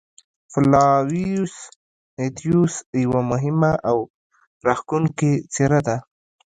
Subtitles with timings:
[0.51, 1.55] فلاویوس
[2.21, 3.97] اتیوس یوه مهمه او
[4.65, 5.97] راښکوونکې څېره وه.